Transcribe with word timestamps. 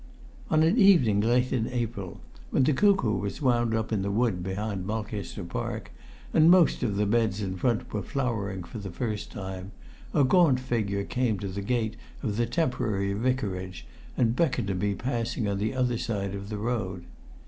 On 0.49 0.63
an 0.63 0.79
evening 0.79 1.21
late 1.21 1.53
in 1.53 1.67
April, 1.67 2.21
when 2.49 2.63
the 2.63 2.73
cuckoo 2.73 3.17
was 3.19 3.39
wound 3.39 3.75
up 3.75 3.91
in 3.93 4.01
the 4.01 4.09
wood 4.09 4.41
behind 4.41 4.83
Mulcaster 4.87 5.43
Park, 5.43 5.91
and 6.33 6.49
most 6.49 6.81
of 6.81 6.95
the 6.95 7.05
beds 7.05 7.39
in 7.39 7.55
front 7.55 7.93
were 7.93 8.01
flowering 8.01 8.63
for 8.63 8.79
the 8.79 8.89
first 8.89 9.29
time, 9.31 9.71
a 10.11 10.23
gaunt 10.23 10.59
figure 10.59 11.03
came 11.03 11.37
to 11.37 11.47
the 11.47 11.61
gate 11.61 11.97
of 12.23 12.35
the 12.37 12.47
temporary 12.47 13.13
vicarage 13.13 13.85
and 14.17 14.35
beckoned 14.35 14.69
to 14.69 14.73
me 14.73 14.95
passing 14.95 15.47
on 15.47 15.59
the 15.59 15.75
other 15.75 15.99
side 15.99 16.33
of 16.33 16.49
the 16.49 16.57
road. 16.57 17.05